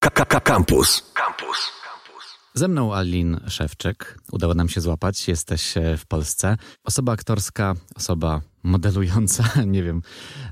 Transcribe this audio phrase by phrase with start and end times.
[0.00, 1.12] Campus.
[1.14, 1.72] Campus.
[2.54, 4.18] Ze mną Alin Szewczyk.
[4.32, 5.28] Udało nam się złapać.
[5.28, 6.56] Jesteś e, w Polsce.
[6.84, 10.02] Osoba aktorska, osoba modelująca, nie wiem,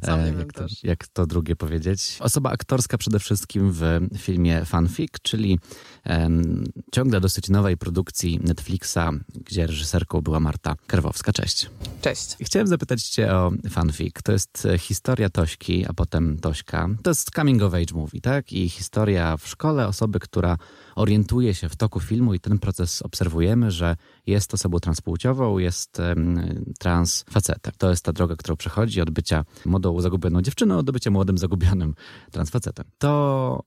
[0.02, 2.16] e, jak, to, jak to drugie powiedzieć.
[2.20, 3.82] Osoba aktorska przede wszystkim w
[4.18, 5.58] filmie Fanfic, czyli
[6.06, 11.32] um, ciągle dosyć nowej produkcji Netflixa, gdzie reżyserką była Marta Karwowska.
[11.32, 11.70] Cześć.
[12.00, 12.36] Cześć.
[12.40, 14.22] Chciałem zapytać cię o Fanfic.
[14.22, 16.88] To jest e, historia Tośki, a potem Tośka.
[17.02, 18.52] To jest coming of age movie, tak?
[18.52, 20.56] I historia w szkole osoby, która
[20.96, 25.98] orientuje się w toku filmu i ten proces obserwujemy, że jest osobą transpłciową, jest
[26.78, 27.72] trans facetem.
[27.78, 31.94] To jest ta droga, którą przechodzi od bycia młodą, zagubioną dziewczyną do bycia młodym, zagubionym
[32.30, 32.84] transfacetem.
[32.98, 33.62] To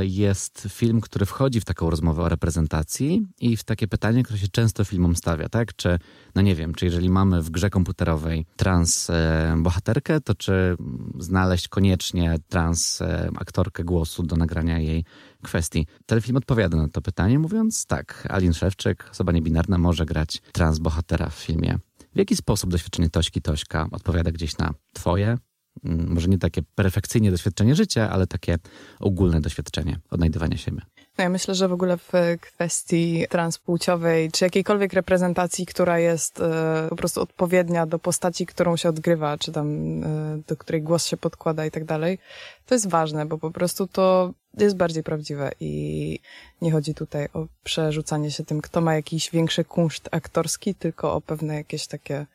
[0.00, 4.48] jest film, który wchodzi w taką rozmowę o reprezentacji i w takie pytanie, które się
[4.48, 5.76] często filmom stawia, tak?
[5.76, 5.98] Czy,
[6.34, 10.76] no nie wiem, czy jeżeli mamy w grze komputerowej trans e, bohaterkę, to czy
[11.18, 15.04] znaleźć koniecznie trans e, aktorkę głosu do nagrania jej
[15.42, 15.86] kwestii.
[16.06, 21.28] Telefilm odpowiada na to pytanie, mówiąc tak, Alin Szewczyk, osoba niebinarna, może grać trans bohatera
[21.28, 21.78] w filmie.
[22.14, 25.38] W jaki sposób doświadczenie Tośki Tośka odpowiada gdzieś na twoje,
[25.84, 28.58] może nie takie perfekcyjnie doświadczenie życia, ale takie
[29.00, 30.80] ogólne doświadczenie odnajdywania siebie?
[31.18, 36.86] No ja myślę, że w ogóle w kwestii transpłciowej, czy jakiejkolwiek reprezentacji, która jest e,
[36.90, 39.68] po prostu odpowiednia do postaci, którą się odgrywa, czy tam
[40.04, 42.18] e, do której głos się podkłada i tak dalej,
[42.66, 46.18] to jest ważne, bo po prostu to jest bardziej prawdziwe i
[46.62, 51.20] nie chodzi tutaj o przerzucanie się tym, kto ma jakiś większy kunszt aktorski, tylko o
[51.20, 52.26] pewne jakieś takie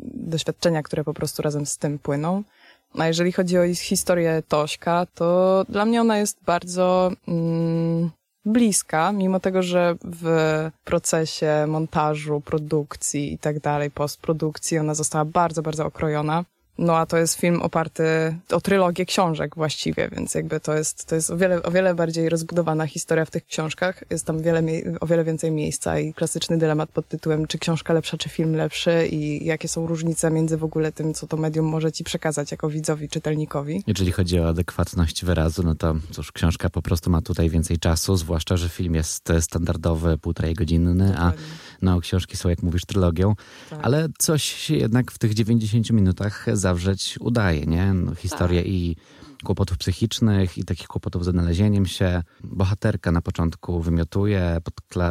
[0.00, 2.42] doświadczenia, które po prostu razem z tym płyną.
[2.98, 8.10] A jeżeli chodzi o historię Tośka, to dla mnie ona jest bardzo mm,
[8.44, 10.26] bliska, mimo tego, że w
[10.84, 16.44] procesie montażu, produkcji i tak dalej, postprodukcji ona została bardzo, bardzo okrojona.
[16.78, 18.02] No a to jest film oparty
[18.50, 22.28] o trylogię książek właściwie, więc jakby to jest, to jest o, wiele, o wiele bardziej
[22.28, 24.04] rozbudowana historia w tych książkach.
[24.10, 24.62] Jest tam wiele,
[25.00, 29.08] o wiele więcej miejsca i klasyczny dylemat pod tytułem czy książka lepsza, czy film lepszy
[29.10, 32.68] i jakie są różnice między w ogóle tym, co to medium może ci przekazać jako
[32.68, 33.84] widzowi, czytelnikowi.
[33.86, 38.16] Jeżeli chodzi o adekwatność wyrazu, no to cóż, książka po prostu ma tutaj więcej czasu,
[38.16, 41.32] zwłaszcza, że film jest standardowy, półtorej godzinny, a
[41.82, 43.34] no, książki są, jak mówisz, trylogią,
[43.70, 43.78] tak.
[43.82, 47.94] ale coś się jednak w tych 90 minutach zawrzeć udaje, nie?
[47.94, 48.70] No, historię tak.
[48.70, 48.96] i
[49.44, 52.22] kłopotów psychicznych i takich kłopotów z odnalezieniem się.
[52.44, 54.58] Bohaterka na początku wymiotuje,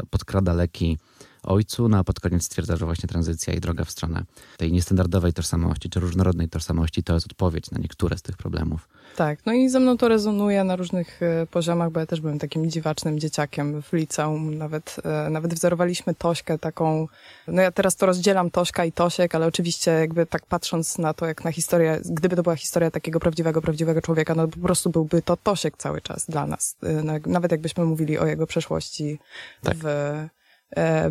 [0.10, 0.98] podkrada leki
[1.44, 4.24] ojcu, no a pod koniec stwierdza, że właśnie tranzycja i droga w stronę
[4.58, 8.90] tej niestandardowej tożsamości, czy różnorodnej tożsamości to jest odpowiedź na niektóre z tych problemów.
[9.16, 12.40] Tak, no i ze mną to rezonuje na różnych e, poziomach, bo ja też byłem
[12.40, 14.58] takim dziwacznym dzieciakiem w liceum.
[14.58, 17.08] Nawet, e, nawet wzorowaliśmy Tośkę taką,
[17.48, 21.26] no ja teraz to rozdzielam Tośka i Tosiek, ale oczywiście jakby tak patrząc na to,
[21.26, 25.22] jak na historię, gdyby to była historia takiego prawdziwego, prawdziwego człowieka, no po prostu byłby
[25.22, 26.76] to Tosiek cały czas dla nas.
[26.84, 29.20] E, no nawet jakbyśmy mówili o jego przeszłości
[29.64, 29.78] tak.
[29.78, 29.86] w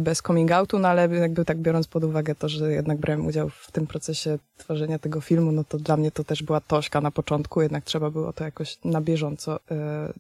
[0.01, 3.49] bez coming outu, no ale jakby tak biorąc pod uwagę to, że jednak brałem udział
[3.49, 7.11] w tym procesie tworzenia tego filmu, no to dla mnie to też była tożka na
[7.11, 9.61] początku, jednak trzeba było to jakoś na bieżąco y,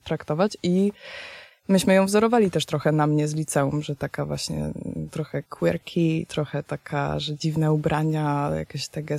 [0.04, 0.56] traktować.
[0.62, 0.92] I
[1.68, 4.72] myśmy ją wzorowali też trochę na mnie z liceum, że taka właśnie
[5.10, 9.14] trochę quirky, trochę taka, że dziwne ubrania, jakaś taka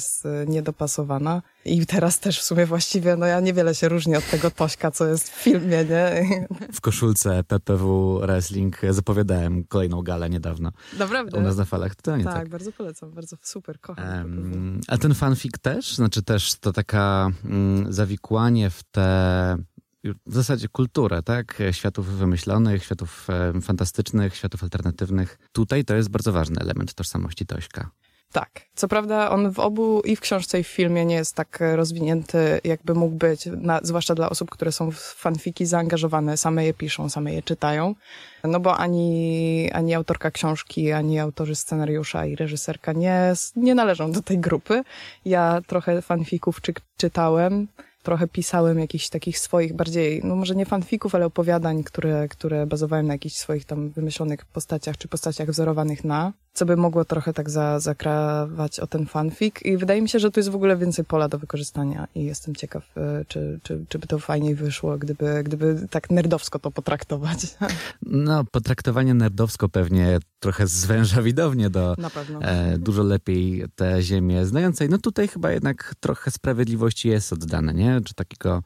[0.47, 1.41] niedopasowana.
[1.65, 5.07] I teraz też w sumie właściwie, no ja niewiele się różni od tego Tośka, co
[5.07, 6.25] jest w filmie, nie?
[6.73, 10.71] W koszulce PPW Wrestling zapowiadałem kolejną galę niedawno.
[10.97, 11.37] Naprawdę?
[11.37, 11.95] U nas na falach.
[11.95, 14.07] To nie tak, tak, bardzo polecam, bardzo super, kocham.
[14.07, 15.95] Um, a ten fanfic też?
[15.95, 19.57] Znaczy też to taka mm, zawikłanie w te
[20.03, 21.57] w zasadzie kulturę, tak?
[21.71, 25.37] Światów wymyślonych, światów e, fantastycznych, światów alternatywnych.
[25.51, 27.89] Tutaj to jest bardzo ważny element tożsamości Tośka.
[28.31, 28.61] Tak.
[28.75, 32.61] Co prawda on w obu, i w książce, i w filmie nie jest tak rozwinięty,
[32.63, 37.09] jakby mógł być, na, zwłaszcza dla osób, które są w fanfiki zaangażowane, same je piszą,
[37.09, 37.95] same je czytają.
[38.43, 44.21] No bo ani, ani autorka książki, ani autorzy scenariusza i reżyserka nie, nie należą do
[44.21, 44.83] tej grupy.
[45.25, 47.67] Ja trochę fanfików czy, czytałem,
[48.03, 53.07] trochę pisałem jakichś takich swoich bardziej, no może nie fanfików, ale opowiadań, które, które bazowałem
[53.07, 57.49] na jakichś swoich tam wymyślonych postaciach, czy postaciach wzorowanych na, co by mogło trochę tak
[57.49, 61.05] za, zakrawać o ten fanfic i wydaje mi się, że tu jest w ogóle więcej
[61.05, 65.43] pola do wykorzystania i jestem ciekaw, e, czy, czy, czy by to fajniej wyszło, gdyby,
[65.43, 67.39] gdyby tak nerdowsko to potraktować.
[68.05, 71.95] No, potraktowanie nerdowsko pewnie trochę zwęża widownię do
[72.41, 74.89] e, dużo lepiej tę ziemię znającej.
[74.89, 78.01] No tutaj chyba jednak trochę sprawiedliwości jest oddane, nie?
[78.05, 78.63] Czy takiego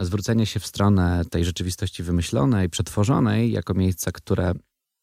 [0.00, 4.52] zwrócenia się w stronę tej rzeczywistości wymyślonej, przetworzonej, jako miejsca, które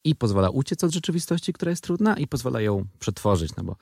[0.04, 3.76] i pozwala uciec od rzeczywistości, która jest trudna, i pozwala ją przetworzyć, no bo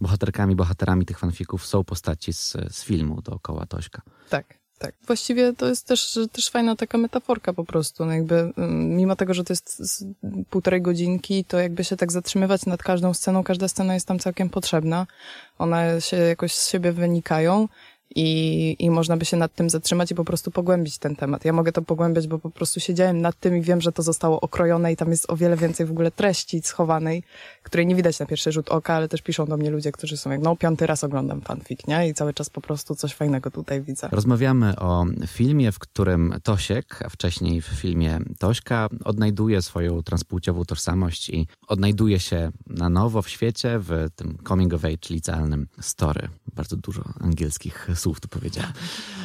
[0.00, 4.02] bohaterkami, bohaterami tych fanfików są postaci z, z filmu dookoła Tośka.
[4.30, 4.58] Tak.
[4.78, 4.94] tak.
[5.06, 8.04] Właściwie to jest też, też fajna taka metaforka po prostu.
[8.04, 10.04] No jakby, mm, mimo tego, że to jest
[10.50, 14.50] półtorej godzinki, to jakby się tak zatrzymywać nad każdą sceną, każda scena jest tam całkiem
[14.50, 15.06] potrzebna.
[15.58, 17.68] One się jakoś z siebie wynikają
[18.14, 21.44] i, i można by się nad tym zatrzymać i po prostu pogłębić ten temat.
[21.44, 24.40] Ja mogę to pogłębiać, bo po prostu siedziałem nad tym i wiem, że to zostało
[24.40, 27.22] okrojone i tam jest o wiele więcej w ogóle treści schowanej,
[27.62, 30.30] której nie widać na pierwszy rzut oka, ale też piszą do mnie ludzie, którzy są
[30.30, 32.08] jak, no piąty raz oglądam fanfic, nie?
[32.08, 34.08] I cały czas po prostu coś fajnego tutaj widzę.
[34.12, 41.30] Rozmawiamy o filmie, w którym Tosiek, a wcześniej w filmie Tośka, odnajduje swoją transpłciową tożsamość
[41.30, 46.28] i odnajduje się na nowo w świecie, w tym coming of age licealnym story.
[46.54, 48.72] Bardzo dużo angielskich słów tu powiedziała.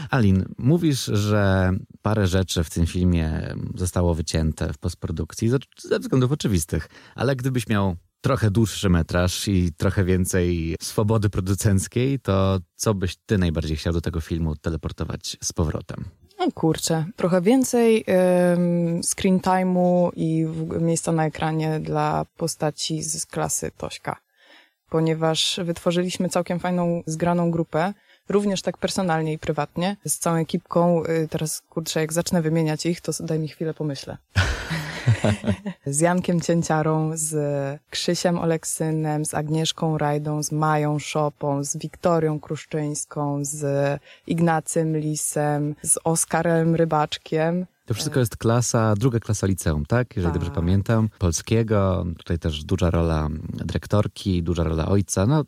[0.10, 1.72] Alin, mówisz, że
[2.02, 7.96] parę rzeczy w tym filmie zostało wycięte w postprodukcji ze względów oczywistych, ale gdybyś miał
[8.22, 14.02] trochę dłuższy metraż i trochę więcej swobody producenckiej, to co byś ty najbardziej chciał do
[14.02, 16.06] tego filmu teleportować z powrotem?
[16.40, 18.06] No kurczę, trochę więcej
[19.12, 20.46] screen time'u i
[20.82, 24.16] miejsca na ekranie dla postaci z klasy Tośka.
[24.90, 27.94] Ponieważ wytworzyliśmy całkiem fajną, zgraną grupę,
[28.30, 31.04] również tak personalnie i prywatnie, z całą ekipką.
[31.04, 34.18] Y, teraz, kurczę, jak zacznę wymieniać ich, to daj mi chwilę pomyślę.
[35.86, 37.36] z Jankiem Cięciarą, z
[37.90, 46.00] Krzysiem Oleksynem, z Agnieszką Rajdą, z Mają Szopą, z Wiktorią Kruszczyńską, z Ignacym Lisem, z
[46.04, 47.66] Oskarem Rybaczkiem.
[47.86, 50.16] To wszystko jest klasa, druga klasa liceum, tak?
[50.16, 50.42] Jeżeli tak.
[50.42, 51.10] dobrze pamiętam.
[51.20, 55.26] Polskiego, tutaj też duża rola dyrektorki, duża rola ojca.
[55.26, 55.44] No,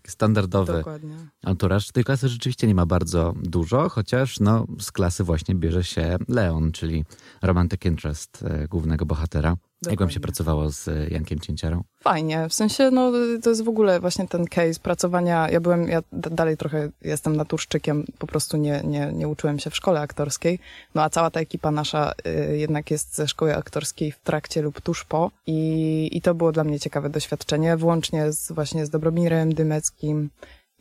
[0.00, 1.16] taki standardowy Dokładnie.
[1.44, 1.92] anturaż.
[1.92, 6.72] Tej klasy rzeczywiście nie ma bardzo dużo, chociaż no, z klasy właśnie bierze się Leon,
[6.72, 7.04] czyli
[7.42, 9.56] romantic interest e, głównego bohatera.
[9.82, 9.92] Dokładnie.
[9.92, 11.84] Jak wam się pracowało z e, Jankiem Cięciarą?
[12.02, 13.12] Fajnie, w sensie, no
[13.42, 18.04] to jest w ogóle właśnie ten case pracowania, ja byłem, ja dalej trochę jestem naturszczykiem,
[18.18, 20.58] po prostu nie, nie, nie uczyłem się w szkole aktorskiej,
[20.94, 24.80] no a cała ta ekipa nasza y, jednak jest ze szkoły aktorskiej w trakcie lub
[24.80, 29.54] tuż po i, i to było dla mnie ciekawe doświadczenie, włącznie z, właśnie z Dobromirem
[29.54, 30.30] Dymeckim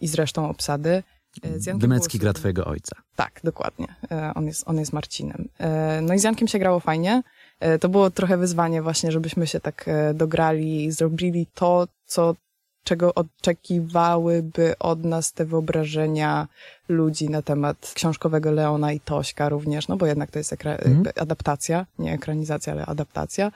[0.02, 1.04] i z resztą obsady.
[1.46, 2.96] Y, Dymecki gra twojego ojca.
[3.16, 3.88] Tak, dokładnie.
[4.04, 5.50] Y, on jest, on jest Marcinem.
[6.02, 7.24] No i z Jankiem się grało fajnie.
[7.60, 12.36] E, to było trochę wyzwanie właśnie, żebyśmy się tak e, dograli i zrobili to, co
[12.84, 16.48] czego oczekiwałyby od nas te wyobrażenia
[16.90, 21.04] ludzi na temat książkowego Leona i Tośka również, no bo jednak to jest mm.
[21.16, 23.52] adaptacja, nie ekranizacja, ale adaptacja.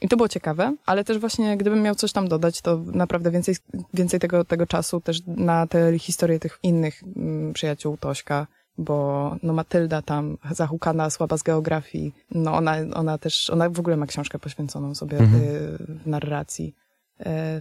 [0.00, 3.54] I to było ciekawe, ale też właśnie gdybym miał coś tam dodać, to naprawdę więcej,
[3.94, 8.46] więcej tego, tego czasu też na te historie tych innych mm, przyjaciół Tośka,
[8.78, 13.96] bo no Matylda tam zahukana, słaba z geografii, no ona, ona też, ona w ogóle
[13.96, 15.42] ma książkę poświęconą sobie mhm.
[15.88, 16.74] w narracji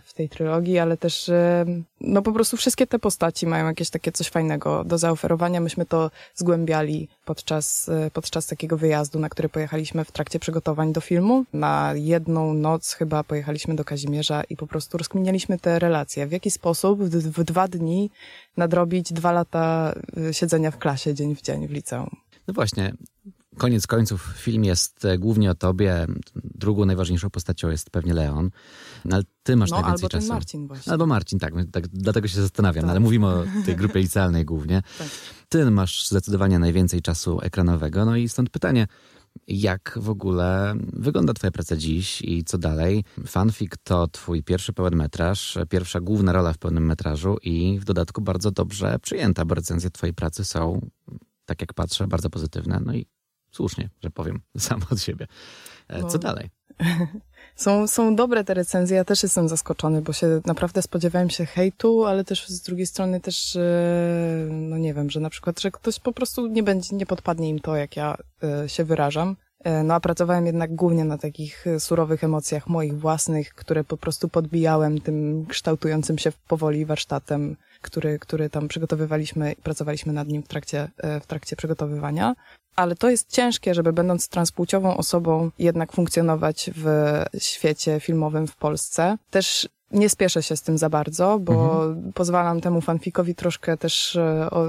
[0.06, 1.66] w tej trylogii, ale też e,
[2.02, 5.62] no po prostu wszystkie te postaci mają jakieś takie coś fajnego do zaoferowania.
[5.62, 11.02] Myśmy to zgłębiali podczas, e, podczas takiego wyjazdu, na który pojechaliśmy w trakcie przygotowań do
[11.02, 11.46] filmu.
[11.54, 16.28] Na jedną noc chyba pojechaliśmy do Kazimierza i po prostu rozkminialiśmy te relacje.
[16.28, 18.10] W jaki sposób w, w dwa dni
[18.58, 19.94] nadrobić dwa lata
[20.30, 22.10] e, siedzenia w klasie dzień w dzień w liceum.
[22.48, 22.94] No właśnie,
[23.58, 26.08] koniec końców film jest e, głównie o tobie.
[26.36, 28.50] Drugą najważniejszą postacią jest pewnie Leon.
[29.06, 30.34] No, ale ty masz no, najwięcej albo czasu.
[30.34, 30.92] Marcin właśnie.
[30.92, 32.92] Albo Marcin, tak, tak dlatego się zastanawiam, tak.
[32.92, 34.82] ale mówimy o tej grupie licealnej głównie.
[34.98, 35.08] Tak.
[35.50, 38.88] Ty masz zdecydowanie najwięcej czasu ekranowego, no i stąd pytanie,
[39.48, 43.04] jak w ogóle wygląda twoja praca dziś i co dalej?
[43.28, 48.22] Fanfic to twój pierwszy pełen metraż, pierwsza główna rola w pełnym metrażu i w dodatku
[48.22, 50.90] bardzo dobrze przyjęta, bo recenzje twojej pracy są,
[51.46, 52.82] tak jak patrzę, bardzo pozytywne.
[52.86, 53.06] No i
[53.58, 55.28] słusznie, że powiem sam od siebie.
[55.88, 56.50] E, co dalej?
[57.56, 62.06] Są, są dobre te recenzje, ja też jestem zaskoczony, bo się naprawdę spodziewałem się hejtu,
[62.06, 63.62] ale też z drugiej strony też, e,
[64.52, 67.60] no nie wiem, że na przykład, że ktoś po prostu nie będzie, nie podpadnie im
[67.60, 69.36] to, jak ja e, się wyrażam.
[69.84, 75.02] No a pracowałem jednak głównie na takich surowych emocjach moich własnych, które po prostu podbijałem
[75.02, 80.88] tym kształtującym się powoli warsztatem, który, który tam przygotowywaliśmy i pracowaliśmy nad nim w trakcie,
[81.22, 82.36] w trakcie przygotowywania
[82.78, 89.18] ale to jest ciężkie, żeby będąc transpłciową osobą jednak funkcjonować w świecie filmowym w Polsce.
[89.30, 92.14] Też nie spieszę się z tym za bardzo, bo mhm.
[92.14, 94.66] pozwalam temu fanfikowi troszkę też e, o,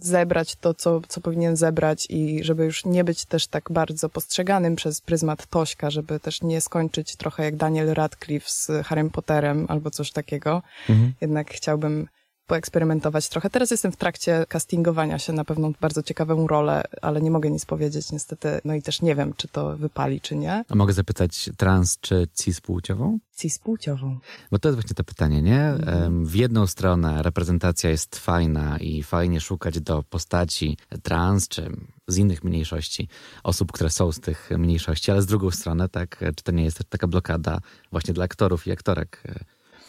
[0.00, 4.76] zebrać to, co, co powinien zebrać i żeby już nie być też tak bardzo postrzeganym
[4.76, 9.90] przez pryzmat Tośka, żeby też nie skończyć trochę jak Daniel Radcliffe z Harrym Potterem albo
[9.90, 10.62] coś takiego.
[10.88, 11.12] Mhm.
[11.20, 12.08] Jednak chciałbym
[12.50, 13.50] poeksperymentować trochę.
[13.50, 17.64] Teraz jestem w trakcie castingowania się na pewną bardzo ciekawą rolę, ale nie mogę nic
[17.64, 18.60] powiedzieć niestety.
[18.64, 20.64] No i też nie wiem, czy to wypali, czy nie.
[20.68, 23.18] A mogę zapytać trans czy cispłciową?
[23.36, 24.18] Cispłciową.
[24.50, 25.60] Bo to jest właśnie to pytanie, nie?
[25.60, 26.26] Mm.
[26.26, 31.70] W jedną stronę reprezentacja jest fajna i fajnie szukać do postaci trans czy
[32.08, 33.08] z innych mniejszości,
[33.42, 36.84] osób, które są z tych mniejszości, ale z drugą stronę, tak, czy to nie jest
[36.88, 37.58] taka blokada
[37.92, 39.22] właśnie dla aktorów i aktorek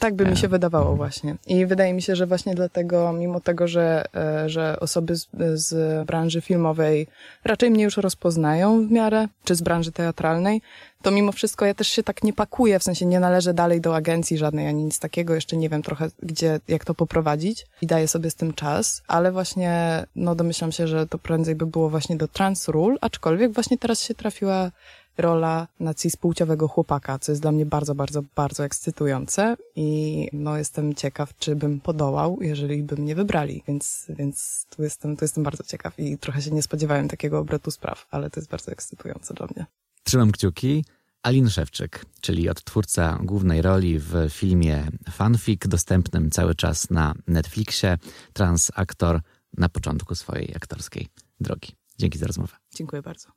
[0.01, 1.35] tak by mi się wydawało właśnie.
[1.47, 6.07] I wydaje mi się, że właśnie dlatego, mimo tego, że, e, że osoby z, z
[6.07, 7.07] branży filmowej
[7.43, 10.61] raczej mnie już rozpoznają w miarę, czy z branży teatralnej,
[11.01, 13.95] to mimo wszystko ja też się tak nie pakuję, w sensie nie należę dalej do
[13.95, 18.07] agencji żadnej ani nic takiego, jeszcze nie wiem trochę gdzie, jak to poprowadzić i daję
[18.07, 22.15] sobie z tym czas, ale właśnie no domyślam się, że to prędzej by było właśnie
[22.15, 24.71] do trans rule, aczkolwiek właśnie teraz się trafiła
[25.17, 30.93] rola na cis-płciowego chłopaka, co jest dla mnie bardzo, bardzo, bardzo ekscytujące i no jestem
[30.93, 35.63] ciekaw, czy bym podołał, jeżeli by mnie wybrali, więc, więc tu, jestem, tu jestem bardzo
[35.63, 39.47] ciekaw i trochę się nie spodziewałem takiego obrotu spraw, ale to jest bardzo ekscytujące dla
[39.55, 39.65] mnie.
[40.03, 40.83] Trzymam kciuki.
[41.23, 47.97] Alin Szewczyk, czyli odtwórca głównej roli w filmie Fanfic, dostępnym cały czas na Netflixie,
[48.33, 49.19] transaktor
[49.57, 51.07] na początku swojej aktorskiej
[51.39, 51.75] drogi.
[51.97, 52.53] Dzięki za rozmowę.
[52.75, 53.27] Dziękuję bardzo.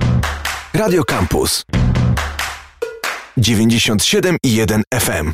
[0.76, 1.62] Radio Campus.
[3.36, 5.30] 97 i 1 FM